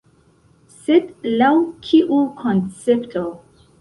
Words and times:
Sed 0.77 1.11
laŭ 1.43 1.51
kiu 1.89 2.19
koncepto? 2.41 3.25